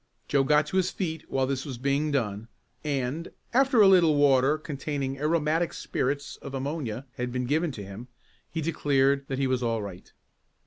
Joe 0.27 0.43
got 0.43 0.65
to 0.65 0.77
his 0.77 0.89
feet 0.89 1.29
while 1.29 1.45
this 1.45 1.63
was 1.63 1.77
being 1.77 2.11
done, 2.11 2.47
and, 2.83 3.29
after 3.53 3.83
a 3.83 3.87
little 3.87 4.15
water 4.15 4.57
containing 4.57 5.19
aromatic 5.19 5.73
spirits 5.73 6.37
of 6.37 6.55
ammonia 6.55 7.05
had 7.17 7.31
been 7.31 7.45
given 7.45 7.71
to 7.73 7.83
him, 7.83 8.07
he 8.51 8.61
declared 8.61 9.25
that 9.27 9.37
he 9.37 9.45
was 9.45 9.61
all 9.61 9.83
right. 9.83 10.11